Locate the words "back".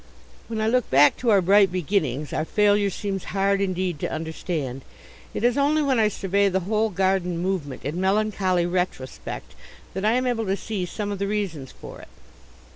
0.89-1.15